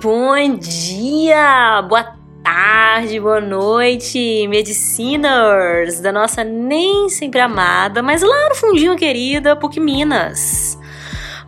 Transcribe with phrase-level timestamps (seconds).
[0.00, 2.14] Bom dia, boa
[2.44, 9.80] tarde, boa noite, mediciners da nossa nem sempre amada, mas lá no fundinho querida PUC
[9.80, 10.78] Minas.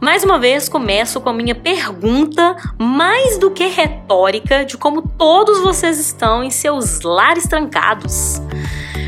[0.00, 5.60] Mais uma vez começo com a minha pergunta, mais do que retórica, de como todos
[5.60, 8.42] vocês estão em seus lares trancados.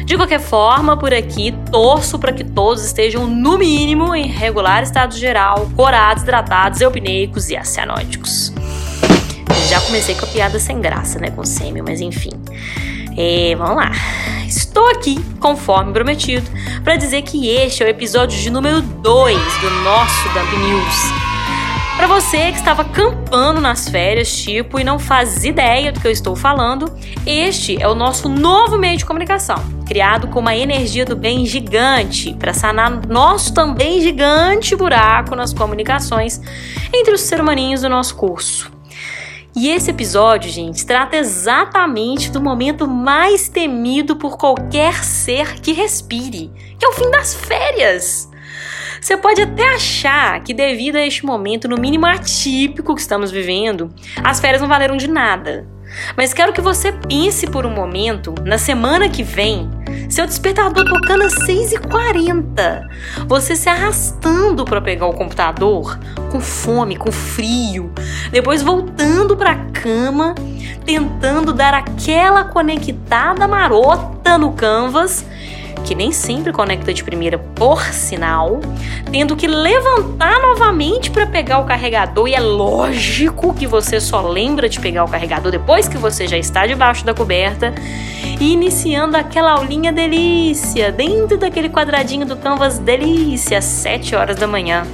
[0.05, 5.17] De qualquer forma, por aqui, torço para que todos estejam, no mínimo, em regular estado
[5.17, 8.53] geral, corados, hidratados, eupneicos e acianóticos.
[9.69, 12.31] Já comecei com a piada sem graça, né, com sêmio, mas enfim.
[13.17, 13.91] É, vamos lá.
[14.47, 16.51] Estou aqui, conforme prometido,
[16.83, 21.33] para dizer que este é o episódio de número 2 do nosso Dump News.
[21.97, 26.11] Para você que estava campando nas férias, tipo, e não faz ideia do que eu
[26.11, 26.91] estou falando,
[27.27, 32.35] este é o nosso novo meio de comunicação, criado com uma energia do bem gigante
[32.35, 36.41] para sanar nosso também gigante buraco nas comunicações
[36.93, 38.73] entre os seres humaninhos do nosso curso.
[39.55, 46.51] E esse episódio, gente, trata exatamente do momento mais temido por qualquer ser que respire,
[46.79, 48.31] que é o fim das férias.
[48.99, 53.93] Você pode até achar que, devido a este momento, no mínimo atípico que estamos vivendo,
[54.25, 55.67] as férias não valeram de nada.
[56.17, 59.69] Mas quero que você pense por um momento, na semana que vem,
[60.13, 62.87] seu despertador tocando às 6h40,
[63.27, 65.99] você se arrastando para pegar o computador,
[66.31, 67.91] com fome, com frio,
[68.31, 70.35] depois voltando para a cama,
[70.85, 75.25] tentando dar aquela conectada marota no Canvas
[75.85, 78.61] que nem sempre conecta de primeira por sinal,
[79.11, 84.69] tendo que levantar novamente para pegar o carregador, e é lógico que você só lembra
[84.69, 87.75] de pegar o carregador depois que você já está debaixo da coberta,
[88.41, 94.47] e iniciando aquela aulinha delícia, dentro daquele quadradinho do Canvas delícia, às 7 horas da
[94.47, 94.87] manhã.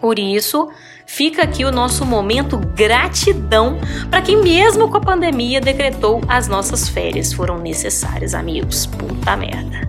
[0.00, 0.68] Por isso,
[1.08, 3.78] fica aqui o nosso momento gratidão
[4.10, 8.86] para quem, mesmo com a pandemia, decretou as nossas férias foram necessárias, amigos.
[8.86, 9.88] Puta merda.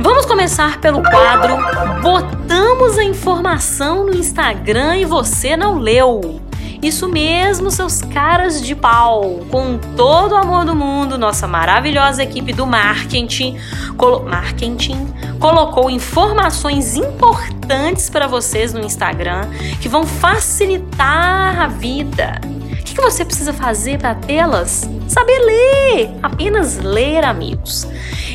[0.00, 1.56] Vamos começar pelo quadro
[2.00, 6.47] Botamos a informação no Instagram e você não leu.
[6.82, 9.40] Isso mesmo, seus caras de pau.
[9.50, 13.58] Com todo o amor do mundo, nossa maravilhosa equipe do marketing,
[13.96, 15.06] colo marketing
[15.38, 19.48] colocou informações importantes para vocês no Instagram
[19.80, 22.40] que vão facilitar a vida.
[22.98, 24.90] Que, você precisa fazer para tê-las?
[25.06, 26.10] Saber ler!
[26.20, 27.86] Apenas ler, amigos.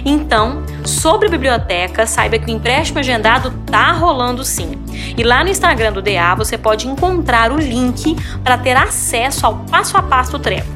[0.06, 4.72] Então, sobre biblioteca, saiba que o empréstimo agendado tá rolando sim.
[5.18, 9.58] E lá no Instagram do DA você pode encontrar o link para ter acesso ao
[9.70, 10.70] passo a passo do treco.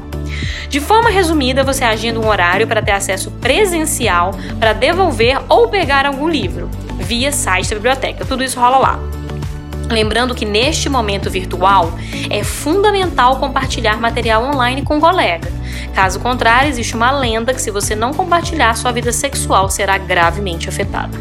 [0.68, 6.04] De forma resumida, você agenda um horário para ter acesso presencial para devolver ou pegar
[6.04, 6.68] algum livro
[7.00, 8.26] via site da biblioteca.
[8.26, 9.07] Tudo isso rola lá.
[9.90, 11.92] Lembrando que neste momento virtual
[12.28, 15.50] é fundamental compartilhar material online com um colega.
[15.94, 20.68] Caso contrário, existe uma lenda que se você não compartilhar, sua vida sexual será gravemente
[20.68, 21.18] afetada.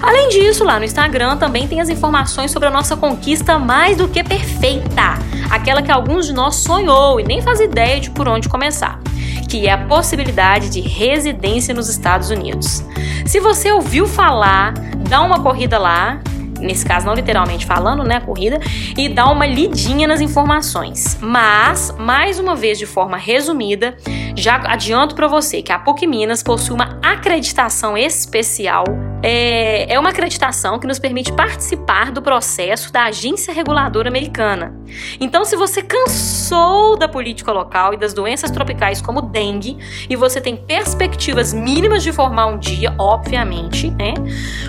[0.00, 4.06] Além disso, lá no Instagram também tem as informações sobre a nossa conquista mais do
[4.06, 5.18] que perfeita,
[5.50, 9.00] aquela que alguns de nós sonhou e nem faz ideia de por onde começar,
[9.48, 12.84] que é a possibilidade de residência nos Estados Unidos.
[13.26, 14.74] Se você ouviu falar,
[15.08, 16.20] dá uma corrida lá,
[16.60, 18.58] nesse caso não literalmente falando, né, a corrida,
[18.96, 21.18] e dá uma lidinha nas informações.
[21.20, 23.96] Mas, mais uma vez de forma resumida,
[24.34, 28.84] já adianto para você que a PUC Minas possui uma acreditação especial.
[29.28, 34.72] É, é uma acreditação que nos permite participar do processo da agência reguladora americana.
[35.18, 39.78] Então, se você cansou da política local e das doenças tropicais como dengue
[40.08, 44.14] e você tem perspectivas mínimas de formar um dia, obviamente, né?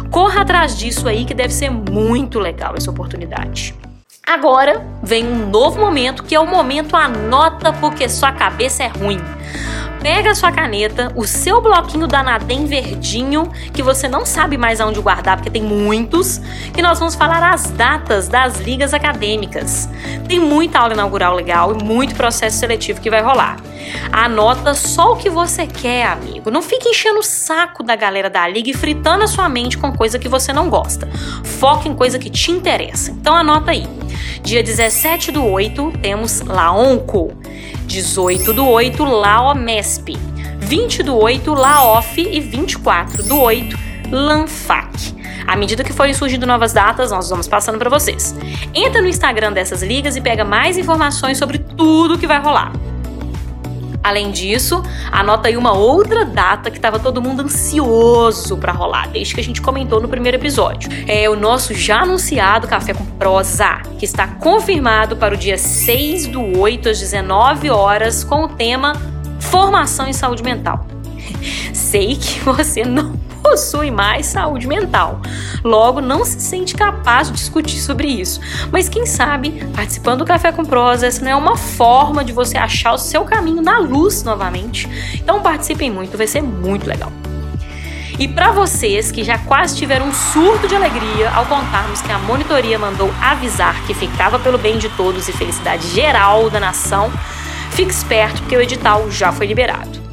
[0.09, 3.75] Corra atrás disso aí que deve ser muito legal essa oportunidade.
[4.25, 9.21] Agora vem um novo momento que é o momento anota porque sua cabeça é ruim.
[10.01, 14.79] Pega a sua caneta, o seu bloquinho da Nadem verdinho, que você não sabe mais
[14.79, 16.39] aonde guardar porque tem muitos,
[16.73, 19.89] que nós vamos falar as datas das ligas acadêmicas.
[20.27, 23.57] Tem muita aula inaugural legal e muito processo seletivo que vai rolar.
[24.11, 26.51] Anota só o que você quer, amigo.
[26.51, 29.91] Não fique enchendo o saco da galera da liga e fritando a sua mente com
[29.93, 31.07] coisa que você não gosta.
[31.43, 33.11] Foca em coisa que te interessa.
[33.11, 33.87] Então anota aí.
[34.41, 37.33] Dia 17 do 8 temos Laonco.
[37.85, 40.17] 18 do 8 Laomesp.
[40.59, 43.77] 20 do 8 Laof e 24 do 8
[44.11, 45.15] Lanfac.
[45.45, 48.35] À medida que forem surgindo novas datas, nós vamos passando para vocês.
[48.73, 52.73] Entra no Instagram dessas ligas e pega mais informações sobre tudo que vai rolar.
[54.07, 54.81] Além disso,
[55.11, 59.43] anota aí uma outra data que estava todo mundo ansioso para rolar, desde que a
[59.43, 60.89] gente comentou no primeiro episódio.
[61.05, 66.27] É o nosso já anunciado Café com Prosa, que está confirmado para o dia 6
[66.27, 68.93] do 8 às 19 horas com o tema
[69.41, 70.87] Formação em Saúde Mental.
[71.75, 75.21] Sei que você não possui mais saúde mental.
[75.63, 78.41] Logo, não se sente capaz de discutir sobre isso.
[78.71, 82.57] Mas quem sabe, participando do Café com Prosa, essa não é uma forma de você
[82.57, 84.89] achar o seu caminho na luz novamente.
[85.15, 87.11] Então participem muito, vai ser muito legal.
[88.19, 92.17] E para vocês que já quase tiveram um surto de alegria ao contarmos que a
[92.17, 97.11] monitoria mandou avisar que ficava pelo bem de todos e felicidade geral da nação,
[97.71, 100.06] fique esperto porque o edital já foi liberado.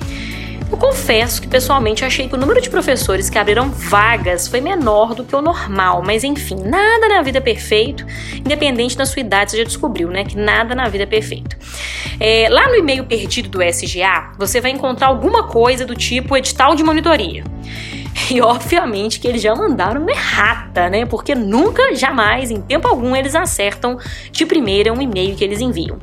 [0.70, 5.14] Eu confesso que pessoalmente achei que o número de professores que abriram vagas foi menor
[5.14, 8.04] do que o normal, mas enfim, nada na vida é perfeito,
[8.36, 10.24] independente da sua idade, você já descobriu, né?
[10.24, 11.56] Que nada na vida é perfeito.
[12.18, 16.74] É, lá no e-mail perdido do SGA, você vai encontrar alguma coisa do tipo edital
[16.74, 17.44] de monitoria.
[18.30, 21.04] E obviamente que eles já mandaram errata, né?
[21.04, 23.98] Porque nunca, jamais, em tempo algum, eles acertam
[24.30, 25.98] de primeira um e-mail que eles enviam.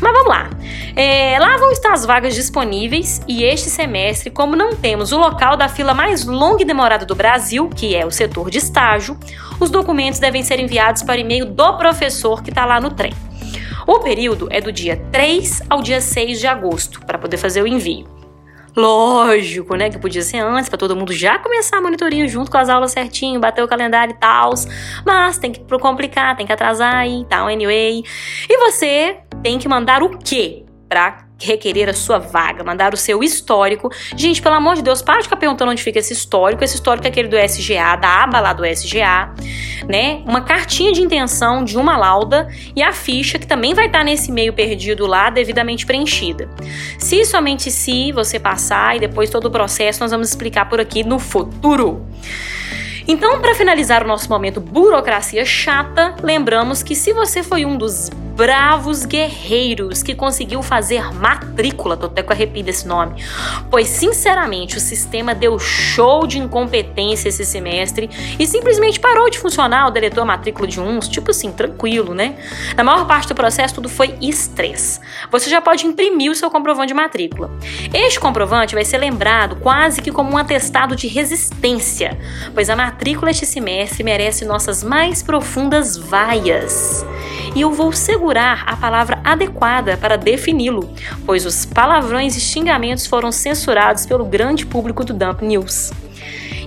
[0.00, 0.50] Mas vamos lá.
[0.96, 5.56] É, lá vão estar as vagas disponíveis e este semestre, como não temos o local
[5.56, 9.16] da fila mais longa e demorada do Brasil, que é o setor de estágio,
[9.60, 13.12] os documentos devem ser enviados para e-mail do professor que está lá no trem.
[13.86, 17.66] O período é do dia 3 ao dia 6 de agosto para poder fazer o
[17.66, 18.19] envio.
[18.80, 19.90] Lógico, né?
[19.90, 22.92] Que podia ser antes, para todo mundo já começar a monitoria junto com as aulas
[22.92, 24.54] certinho, bater o calendário e tal.
[25.04, 28.02] Mas tem que complicar, tem que atrasar e tal, anyway.
[28.48, 30.64] E você tem que mandar o quê?
[30.88, 33.90] Pra requerer a sua vaga, mandar o seu histórico.
[34.16, 36.62] Gente, pelo amor de Deus, para de ficar perguntando onde fica esse histórico.
[36.62, 39.32] Esse histórico é aquele do SGA, da aba lá do SGA,
[39.88, 40.22] né?
[40.26, 44.30] Uma cartinha de intenção de uma lauda e a ficha que também vai estar nesse
[44.30, 46.48] meio perdido lá, devidamente preenchida.
[46.98, 51.02] Se somente se você passar e depois todo o processo nós vamos explicar por aqui
[51.02, 52.06] no futuro.
[53.08, 58.10] Então, para finalizar o nosso momento burocracia chata, lembramos que se você foi um dos
[58.40, 63.22] bravos guerreiros que conseguiu fazer matrícula, tô até com arrepio desse nome,
[63.70, 68.08] pois sinceramente o sistema deu show de incompetência esse semestre
[68.38, 72.36] e simplesmente parou de funcionar, deletou a matrícula de uns, tipo assim, tranquilo, né?
[72.74, 75.00] Na maior parte do processo tudo foi estresse.
[75.30, 77.50] Você já pode imprimir o seu comprovante de matrícula.
[77.92, 82.18] Este comprovante vai ser lembrado quase que como um atestado de resistência,
[82.54, 87.04] pois a matrícula este semestre merece nossas mais profundas vaias.
[87.54, 90.88] E eu vou segurar procurar a palavra adequada para defini-lo,
[91.26, 95.90] pois os palavrões e xingamentos foram censurados pelo grande público do Dump News.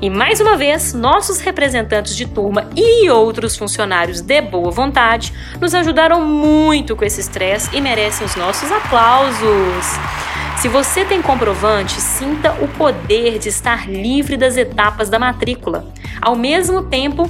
[0.01, 5.73] E mais uma vez, nossos representantes de turma e outros funcionários de boa vontade nos
[5.73, 10.22] ajudaram muito com esse estresse e merecem os nossos aplausos.
[10.57, 15.85] Se você tem comprovante, sinta o poder de estar livre das etapas da matrícula,
[16.21, 17.29] ao mesmo tempo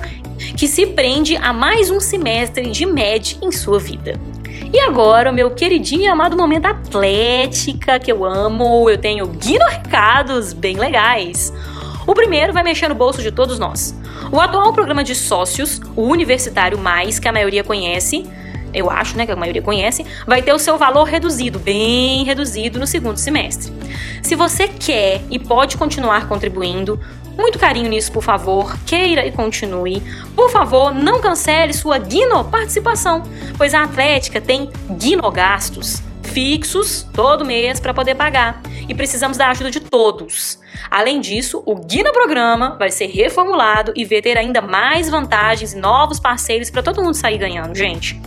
[0.58, 4.20] que se prende a mais um semestre de MED em sua vida.
[4.72, 9.66] E agora, o meu queridinho e amado momento atlética que eu amo, eu tenho guino
[9.66, 11.54] recados bem legais.
[12.06, 13.96] O primeiro vai mexer no bolso de todos nós.
[14.32, 18.26] O atual programa de sócios, o Universitário Mais, que a maioria conhece,
[18.74, 22.80] eu acho, né, que a maioria conhece, vai ter o seu valor reduzido, bem reduzido
[22.80, 23.72] no segundo semestre.
[24.22, 27.00] Se você quer e pode continuar contribuindo,
[27.38, 28.78] muito carinho nisso, por favor.
[28.86, 30.02] Queira e continue.
[30.36, 33.24] Por favor, não cancele sua Guino participação,
[33.58, 36.02] pois a Atlética tem Guino gastos
[36.34, 38.60] fixos todo mês para poder pagar
[38.90, 40.60] e precisamos da ajuda de todos.
[40.90, 45.78] Além disso, o Guina Programa vai ser reformulado e vai ter ainda mais vantagens e
[45.78, 48.20] novos parceiros para todo mundo sair ganhando, gente.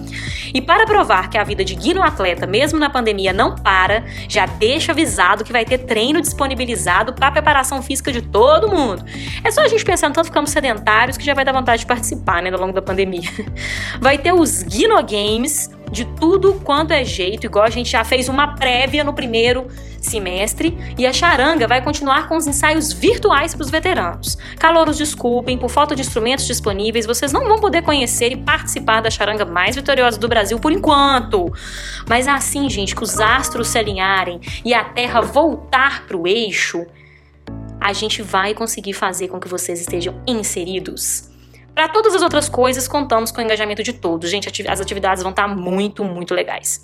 [0.55, 4.47] E para provar que a vida de Guino Atleta, mesmo na pandemia, não para, já
[4.47, 9.05] deixa avisado que vai ter treino disponibilizado para preparação física de todo mundo.
[9.45, 11.87] É só a gente pensar no tanto ficamos sedentários que já vai dar vontade de
[11.87, 13.29] participar, né, ao longo da pandemia.
[14.01, 18.29] Vai ter os Guino Games, de tudo quanto é jeito, igual a gente já fez
[18.29, 19.67] uma prévia no primeiro
[20.01, 24.37] semestre, e a charanga vai continuar com os ensaios virtuais para os veteranos.
[24.59, 29.11] Calouros, desculpem, por falta de instrumentos disponíveis, vocês não vão poder conhecer e participar da
[29.11, 31.53] charanga mais vitoriosa do Brasil por enquanto.
[32.09, 36.87] Mas assim, gente, que os astros se alinharem e a Terra voltar para o eixo,
[37.81, 41.36] a gente vai conseguir fazer com que vocês estejam inseridos.
[41.77, 44.31] Para todas as outras coisas, contamos com o engajamento de todos.
[44.31, 46.83] Gente, as atividades vão estar tá muito, muito legais.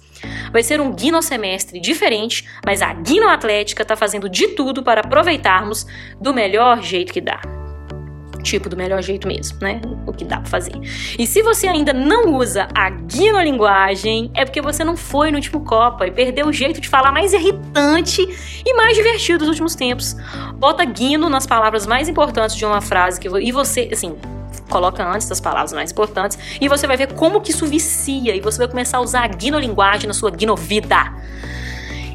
[0.52, 5.00] Vai ser um Guino semestre diferente, mas a Guino Atlética está fazendo de tudo para
[5.00, 5.86] aproveitarmos
[6.20, 7.40] do melhor jeito que dá.
[8.42, 9.80] tipo do melhor jeito mesmo, né?
[10.06, 10.74] O que dá pra fazer.
[11.18, 15.64] E se você ainda não usa a guinolinguagem, é porque você não foi no último
[15.64, 18.20] Copa e perdeu o jeito de falar mais irritante
[18.66, 20.14] e mais divertido dos últimos tempos.
[20.56, 24.18] Bota guino nas palavras mais importantes de uma frase que e você, assim,
[24.72, 28.40] coloca antes das palavras mais importantes e você vai ver como que isso vicia e
[28.40, 31.12] você vai começar a usar a guinolinguagem na sua guinovida.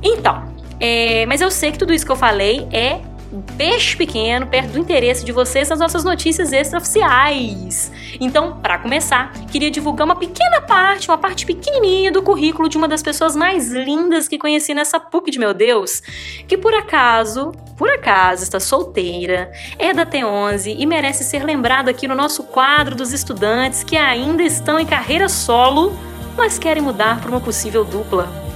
[0.04, 0.44] Então,
[0.80, 3.00] é, mas eu sei que tudo isso que eu falei é
[3.32, 7.92] um peixe pequeno perto do interesse de vocês nas nossas notícias extraoficiais.
[8.20, 12.88] Então, para começar, queria divulgar uma pequena parte, uma parte pequenininha do currículo de uma
[12.88, 16.02] das pessoas mais lindas que conheci nessa PUC de meu Deus,
[16.48, 22.08] que por acaso, por acaso está solteira, é da T11 e merece ser lembrada aqui
[22.08, 25.94] no nosso quadro dos estudantes que ainda estão em carreira solo,
[26.38, 28.47] mas querem mudar para uma possível dupla.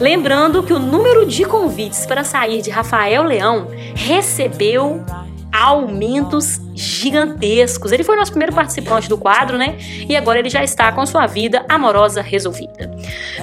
[0.00, 5.04] Lembrando que o número de convites para sair de Rafael Leão recebeu
[5.52, 7.90] aumentos gigantescos.
[7.90, 9.76] Ele foi nosso primeiro participante do quadro, né?
[10.08, 12.94] E agora ele já está com sua vida amorosa resolvida.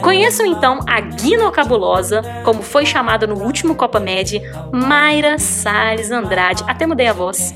[0.02, 6.64] Conheçam então a guinocabulosa, como foi chamada no último Copa Med, Mayra Salles Andrade.
[6.68, 7.54] Até mudei a voz.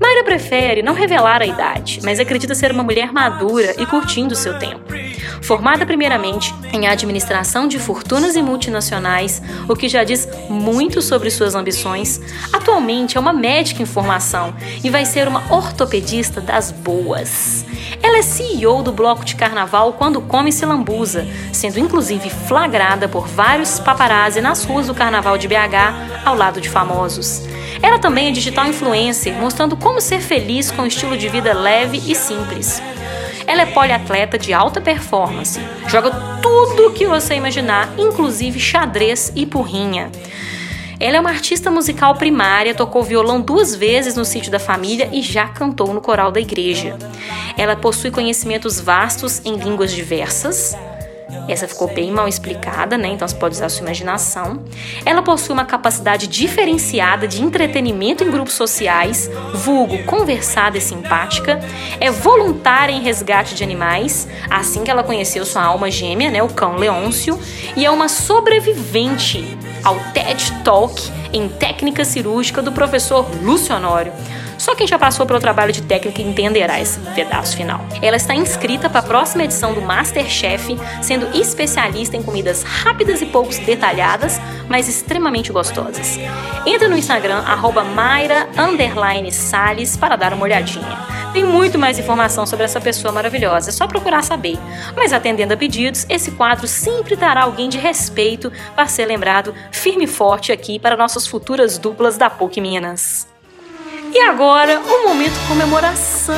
[0.00, 4.58] Mayra prefere não revelar a idade, mas acredita ser uma mulher madura e curtindo seu
[4.58, 4.92] tempo.
[5.40, 11.54] Formada primeiramente em administração de fortunas e multinacionais, o que já diz muito sobre suas
[11.54, 12.20] ambições,
[12.52, 17.64] atualmente é uma médica em formação e vai ser uma ortopedista das boas.
[18.02, 23.28] Ela é CEO do bloco de carnaval Quando Come Se Lambuza, sendo inclusive flagrada por
[23.28, 27.42] vários paparazzi nas ruas do carnaval de BH ao lado de famosos.
[27.82, 32.02] Ela também é digital influencer, mostrando como ser feliz com um estilo de vida leve
[32.06, 32.82] e simples.
[33.46, 39.44] Ela é poliatleta de alta performance, joga tudo o que você imaginar, inclusive xadrez e
[39.44, 40.10] porrinha.
[40.98, 45.20] Ela é uma artista musical primária, tocou violão duas vezes no sítio da família e
[45.20, 46.96] já cantou no coral da igreja.
[47.58, 50.74] Ela possui conhecimentos vastos em línguas diversas,
[51.48, 53.08] essa ficou bem mal explicada, né?
[53.08, 54.62] Então você pode usar a sua imaginação.
[55.04, 61.60] Ela possui uma capacidade diferenciada de entretenimento em grupos sociais, vulgo conversada e simpática.
[62.00, 66.42] É voluntária em resgate de animais, assim que ela conheceu sua alma gêmea, né?
[66.42, 67.38] O cão Leôncio.
[67.76, 74.12] E é uma sobrevivente ao TED Talk em técnica cirúrgica do professor Lúcio Honório.
[74.64, 77.86] Só quem já passou pelo trabalho de técnica entenderá esse pedaço final.
[78.00, 83.26] Ela está inscrita para a próxima edição do Masterchef, sendo especialista em comidas rápidas e
[83.26, 86.18] poucos detalhadas, mas extremamente gostosas.
[86.64, 88.48] Entra no Instagram, arroba Mayra
[89.30, 90.96] Salles, para dar uma olhadinha.
[91.34, 94.58] Tem muito mais informação sobre essa pessoa maravilhosa, é só procurar saber.
[94.96, 100.04] Mas atendendo a pedidos, esse quadro sempre trará alguém de respeito para ser lembrado firme
[100.04, 103.33] e forte aqui para nossas futuras duplas da PUC Minas.
[104.14, 106.36] E agora, o momento comemoração.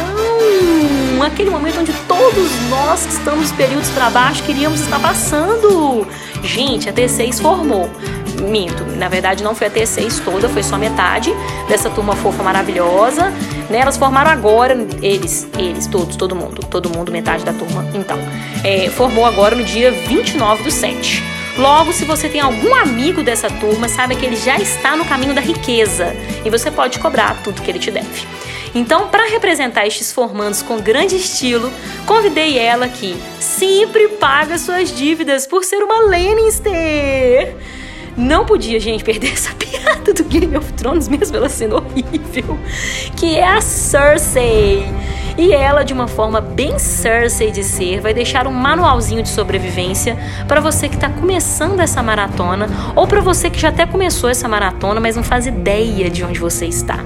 [1.26, 6.08] Aquele momento onde todos nós que estamos períodos para baixo queríamos estar passando.
[6.42, 7.90] Gente, a T6 formou.
[8.40, 11.34] Minto, na verdade não foi a T6 toda, foi só metade
[11.68, 13.30] dessa turma fofa maravilhosa.
[13.68, 13.80] Né?
[13.80, 17.84] Elas formaram agora, eles, eles, todos, todo mundo, todo mundo, metade da turma.
[17.92, 18.18] Então,
[18.64, 21.22] é, formou agora no dia 29 do 7.
[21.58, 25.34] Logo, se você tem algum amigo dessa turma, saiba que ele já está no caminho
[25.34, 28.26] da riqueza e você pode cobrar tudo que ele te deve.
[28.74, 31.72] Então, para representar estes formandos com grande estilo,
[32.04, 37.56] convidei ela que sempre paga suas dívidas por ser uma Lannister.
[38.18, 42.58] Não podia, gente, perder essa piada do Game of Thrones, mesmo ela sendo horrível,
[43.16, 44.84] que é a Cersei.
[45.38, 50.16] E ela, de uma forma bem Cersei de ser, vai deixar um manualzinho de sobrevivência
[50.48, 54.48] para você que está começando essa maratona ou para você que já até começou essa
[54.48, 57.04] maratona, mas não faz ideia de onde você está.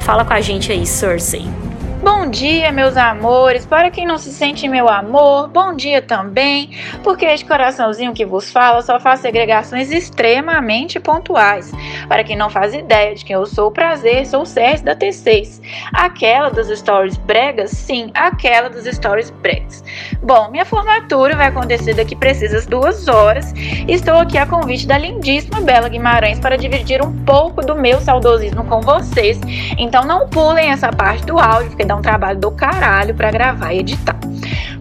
[0.00, 1.65] Fala com a gente aí, Cersei.
[2.08, 3.66] Bom dia, meus amores.
[3.66, 6.70] Para quem não se sente meu amor, bom dia também,
[7.02, 11.72] porque este coraçãozinho que vos fala só faz segregações extremamente pontuais.
[12.06, 15.60] Para quem não faz ideia de quem eu sou, prazer, sou o Sérgio da T6.
[15.92, 17.70] Aquela dos stories bregas?
[17.72, 19.82] Sim, aquela dos stories bregas.
[20.22, 23.52] Bom, minha formatura vai acontecer daqui precisas duas horas.
[23.88, 28.62] Estou aqui a convite da lindíssima Bela Guimarães para dividir um pouco do meu saudosismo
[28.64, 29.40] com vocês.
[29.76, 33.72] Então não pulem essa parte do áudio, porque dá um trabalho do caralho para gravar
[33.72, 34.18] e editar.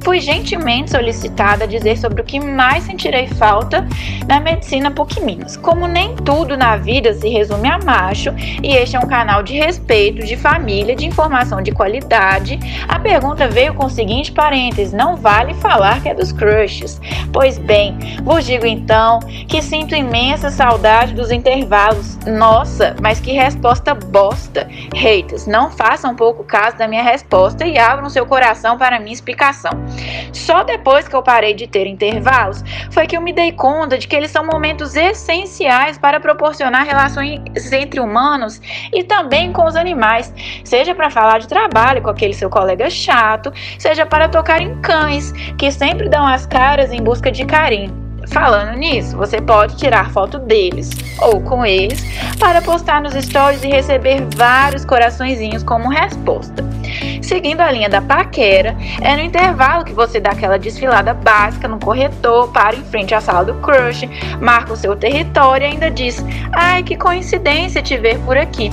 [0.06, 3.88] Fui gentilmente solicitada a dizer sobre o que mais sentirei falta
[4.28, 5.58] na medicina PUC Minas.
[5.58, 8.32] Como nem tudo na vida se resume a macho,
[8.62, 13.48] e este é um canal de respeito, de família, de informação de qualidade, a pergunta
[13.48, 17.02] veio com o seguinte parênteses: não vale falar que é dos crushes.
[17.34, 22.18] Pois bem, vos digo então que sinto imensa saudade dos intervalos.
[22.28, 24.68] Nossa, mas que resposta bosta!
[24.96, 29.72] Haters, não façam pouco caso da minha resposta e abram seu coração para minha explicação.
[30.34, 34.08] Só depois que eu parei de ter intervalos foi que eu me dei conta de
[34.08, 38.62] que eles são momentos essenciais para proporcionar relações entre humanos
[38.94, 40.34] e também com os animais,
[40.64, 45.32] seja para falar de trabalho com aquele seu colega chato, seja para tocar em cães
[45.58, 48.05] que sempre dão as caras em busca de carinho.
[48.28, 50.90] Falando nisso, você pode tirar foto deles
[51.20, 52.04] ou com eles
[52.40, 56.64] para postar nos stories e receber vários coraçõezinhos como resposta.
[57.22, 61.80] Seguindo a linha da paquera, é no intervalo que você dá aquela desfilada básica no
[61.80, 64.08] corredor, para em frente à sala do crush,
[64.40, 68.72] marca o seu território e ainda diz: Ai, que coincidência te ver por aqui.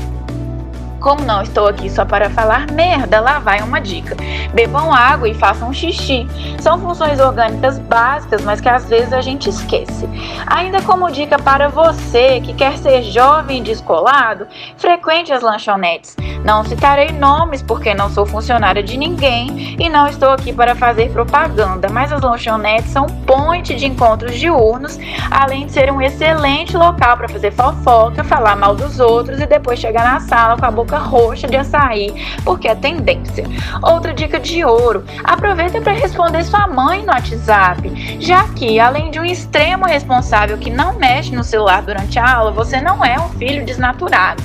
[1.03, 4.17] Como não estou aqui só para falar merda, lá vai uma dica.
[4.55, 6.29] Bebam água e façam xixi.
[6.61, 10.09] São funções orgânicas básicas, mas que às vezes a gente esquece.
[10.47, 16.17] Ainda como dica para você que quer ser jovem e descolado, frequente as lanchonetes.
[16.45, 21.11] Não citarei nomes porque não sou funcionária de ninguém e não estou aqui para fazer
[21.11, 24.99] propaganda, mas as lanchonetes são point de encontros diurnos,
[25.31, 29.81] além de ser um excelente local para fazer fofoca, falar mal dos outros e depois
[29.81, 32.13] chegar na sala com a boca roxa de açaí,
[32.45, 33.45] porque é tendência.
[33.83, 39.19] Outra dica de ouro: aproveita para responder sua mãe no WhatsApp, já que, além de
[39.19, 43.29] um extremo responsável que não mexe no celular durante a aula, você não é um
[43.31, 44.43] filho desnaturado.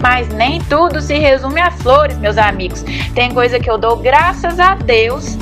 [0.00, 2.84] Mas nem tudo se resume a flores, meus amigos.
[3.14, 5.38] Tem coisa que eu dou graças a Deus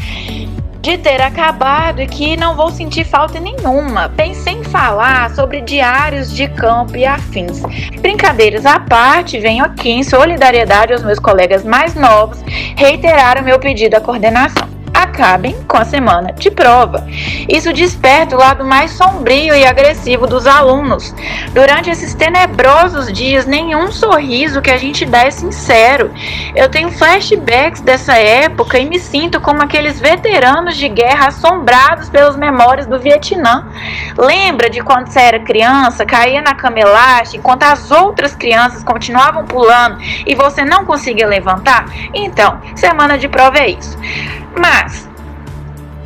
[0.82, 4.08] de ter acabado e que não vou sentir falta nenhuma.
[4.08, 7.62] Pensei em falar sobre diários de campo e afins.
[8.00, 12.42] Brincadeiras à parte, venho aqui em solidariedade aos meus colegas mais novos
[12.76, 17.06] reiterar o meu pedido à coordenação acabem com a semana de prova.
[17.48, 21.14] Isso desperta o lado mais sombrio e agressivo dos alunos.
[21.52, 26.10] Durante esses tenebrosos dias, nenhum sorriso que a gente dá é sincero.
[26.54, 32.36] Eu tenho flashbacks dessa época e me sinto como aqueles veteranos de guerra assombrados pelas
[32.36, 33.66] memórias do Vietnã.
[34.18, 39.44] Lembra de quando você era criança, caía na cama elástica enquanto as outras crianças continuavam
[39.44, 41.86] pulando e você não conseguia levantar?
[42.14, 43.98] Então, semana de prova é isso.
[44.56, 45.11] Mas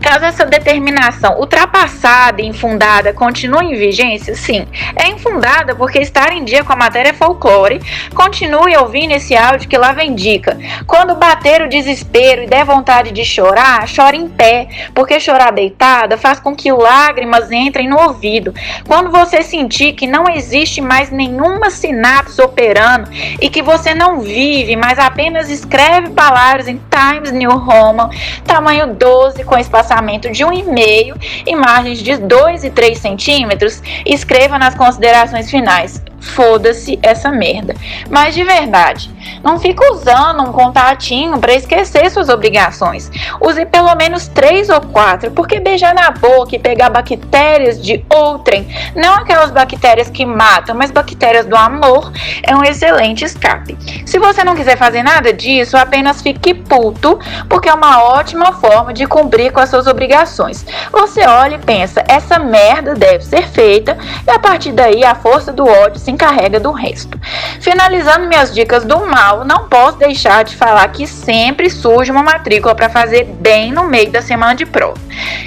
[0.06, 4.64] Caso essa determinação ultrapassada e infundada continue em vigência, sim,
[4.94, 7.82] é infundada porque estar em dia com a matéria folclore.
[8.14, 10.56] Continue ouvindo esse áudio que lá vem dica.
[10.86, 16.16] Quando bater o desespero e der vontade de chorar, chore em pé, porque chorar deitada
[16.16, 18.54] faz com que lágrimas entrem no ouvido.
[18.86, 24.76] Quando você sentir que não existe mais nenhuma sinapse operando e que você não vive,
[24.76, 28.08] mas apenas escreve palavras em Times New Roman,
[28.44, 34.58] tamanho 12 com espaço espaçamento de 1,5 e margens de 2 e 3 centímetros, escreva
[34.58, 37.74] nas considerações finais foda-se essa merda.
[38.10, 39.10] Mas de verdade,
[39.42, 43.10] não fica usando um contatinho para esquecer suas obrigações.
[43.40, 48.66] Use pelo menos três ou quatro, porque beijar na boca e pegar bactérias de outrem,
[48.94, 52.12] não aquelas bactérias que matam, mas bactérias do amor,
[52.42, 53.76] é um excelente escape.
[54.06, 58.92] Se você não quiser fazer nada disso, apenas fique puto, porque é uma ótima forma
[58.92, 60.64] de cumprir com as suas obrigações.
[60.92, 65.52] Você olha e pensa, essa merda deve ser feita, e a partir daí a força
[65.52, 67.20] do ódio se encarrega do resto.
[67.60, 72.74] Finalizando minhas dicas do mal, não posso deixar de falar que sempre surge uma matrícula
[72.74, 74.98] para fazer bem no meio da semana de prova.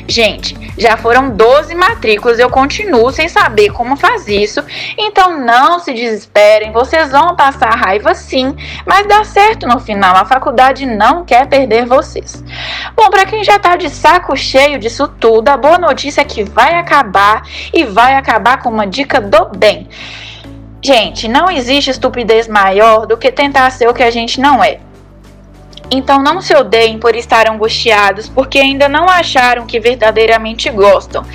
[0.07, 4.63] Gente, já foram 12 matrículas eu continuo sem saber como faz isso,
[4.97, 8.55] então não se desesperem, vocês vão passar raiva sim,
[8.85, 12.43] mas dá certo no final, a faculdade não quer perder vocês.
[12.95, 16.43] Bom, para quem já tá de saco cheio disso tudo, a boa notícia é que
[16.43, 19.87] vai acabar e vai acabar com uma dica do bem.
[20.81, 24.79] Gente, não existe estupidez maior do que tentar ser o que a gente não é.
[25.91, 31.25] Então não se odeiem por estar angustiados, porque ainda não acharam que verdadeiramente gostam.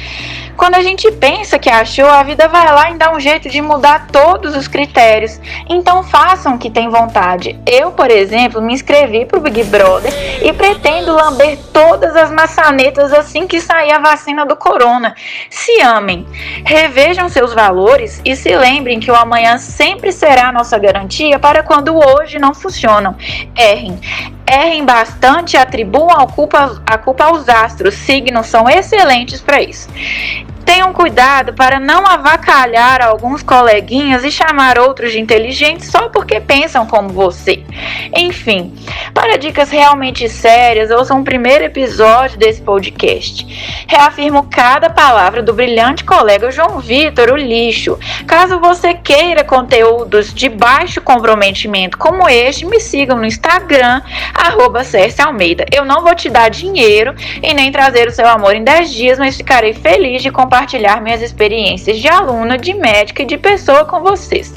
[0.56, 3.60] Quando a gente pensa que achou, a vida vai lá e dá um jeito de
[3.60, 5.40] mudar todos os critérios.
[5.68, 7.58] Então façam o que tem vontade.
[7.66, 10.12] Eu, por exemplo, me inscrevi pro Big Brother
[10.42, 15.14] e pretendo lamber todas as maçanetas assim que sair a vacina do corona.
[15.50, 16.26] Se amem,
[16.64, 21.62] revejam seus valores e se lembrem que o amanhã sempre será a nossa garantia para
[21.62, 23.16] quando o hoje não funcionam.
[23.56, 23.98] Errem
[24.46, 27.94] Errem bastante atribuam a culpa, a culpa aos astros.
[27.94, 29.88] Signos são excelentes para isso.
[30.64, 36.86] Tenham cuidado para não avacalhar alguns coleguinhas e chamar outros de inteligentes só porque pensam
[36.86, 37.62] como você.
[38.16, 38.74] Enfim,
[39.14, 43.46] para dicas realmente sérias, ouçam o primeiro episódio desse podcast.
[43.86, 47.96] Reafirmo cada palavra do brilhante colega João Vitor, o lixo.
[48.26, 54.02] Caso você queira conteúdos de baixo comprometimento como este, me sigam no Instagram,
[54.34, 54.82] arroba
[55.24, 55.64] Almeida.
[55.72, 59.18] Eu não vou te dar dinheiro e nem trazer o seu amor em 10 dias,
[59.18, 64.00] mas ficarei feliz de compartilhar minhas experiências de aluna, de médica e de pessoa com
[64.00, 64.52] vocês.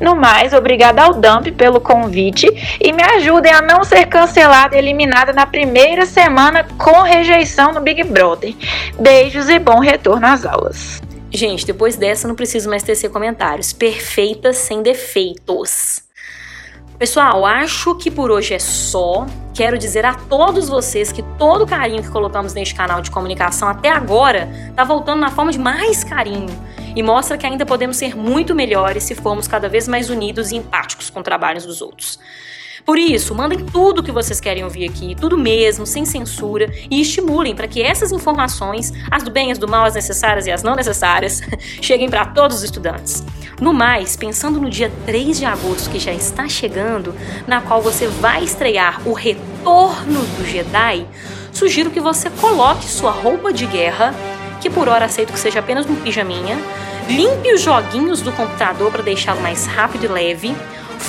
[0.00, 2.46] No mais, obrigada ao Dump pelo convite
[2.80, 7.80] e me ajudem a não ser cancelada e eliminada na primeira semana com rejeição no
[7.80, 8.54] Big Brother.
[8.98, 11.00] Beijos e bom retorno às aulas.
[11.30, 13.72] Gente, depois dessa não preciso mais tecer comentários.
[13.72, 16.02] Perfeitas sem defeitos.
[16.98, 19.26] Pessoal, acho que por hoje é só.
[19.54, 23.68] Quero dizer a todos vocês que todo o carinho que colocamos neste canal de comunicação
[23.68, 26.48] até agora está voltando na forma de mais carinho
[26.96, 30.56] e mostra que ainda podemos ser muito melhores se formos cada vez mais unidos e
[30.56, 32.18] empáticos com trabalhos dos outros.
[32.84, 37.54] Por isso, mandem tudo que vocês querem ouvir aqui, tudo mesmo, sem censura, e estimulem
[37.54, 40.74] para que essas informações, as do bem, as do mal, as necessárias e as não
[40.74, 41.40] necessárias,
[41.82, 43.22] cheguem para todos os estudantes.
[43.60, 47.14] No mais, pensando no dia 3 de agosto que já está chegando,
[47.46, 51.06] na qual você vai estrear o Retorno do Jedi,
[51.52, 54.14] sugiro que você coloque sua roupa de guerra,
[54.60, 56.56] que por hora aceito que seja apenas um pijaminha,
[57.08, 60.56] limpe os joguinhos do computador para deixá-lo mais rápido e leve,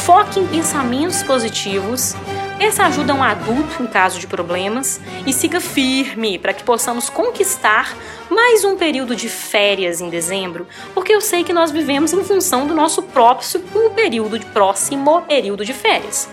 [0.09, 2.15] foque em pensamentos positivos,
[2.57, 7.11] peça ajuda a um adulto em caso de problemas e siga firme para que possamos
[7.11, 7.95] conquistar
[8.27, 12.65] mais um período de férias em dezembro, porque eu sei que nós vivemos em função
[12.65, 16.27] do nosso próximo período de próximo período de férias.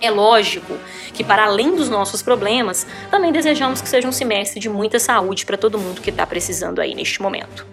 [0.00, 0.78] É lógico
[1.12, 5.44] que, para além dos nossos problemas, também desejamos que seja um semestre de muita saúde
[5.44, 7.66] para todo mundo que está precisando aí neste momento.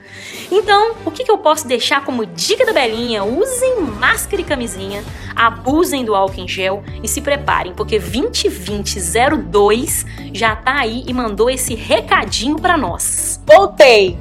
[0.56, 3.24] Então, o que, que eu posso deixar como dica da Belinha?
[3.24, 5.04] Usem máscara e camisinha,
[5.36, 11.50] abusem do álcool em gel e se preparem, porque 2020-02 já tá aí e mandou
[11.50, 13.42] esse recadinho para nós.
[13.48, 14.16] Voltei!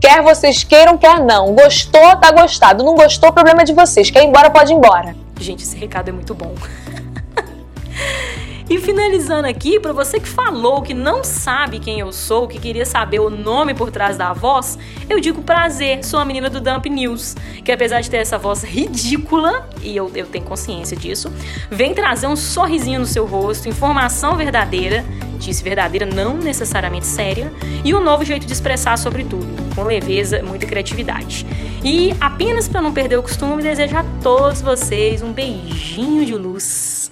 [0.00, 1.54] Quer vocês queiram, quer não.
[1.54, 2.82] Gostou, tá gostado.
[2.82, 4.10] Não gostou, problema de vocês.
[4.10, 5.14] Quer ir embora, pode ir embora.
[5.38, 6.52] Gente, esse recado é muito bom.
[8.68, 12.86] E finalizando aqui, para você que falou que não sabe quem eu sou, que queria
[12.86, 14.78] saber o nome por trás da voz,
[15.10, 18.62] eu digo prazer, sou a menina do Dump News, que apesar de ter essa voz
[18.62, 21.30] ridícula, e eu, eu tenho consciência disso,
[21.70, 25.04] vem trazer um sorrisinho no seu rosto, informação verdadeira,
[25.38, 27.52] disse verdadeira, não necessariamente séria,
[27.84, 31.44] e um novo jeito de expressar sobre tudo, com leveza, muita criatividade.
[31.84, 37.11] E apenas para não perder o costume, desejo a todos vocês um beijinho de luz.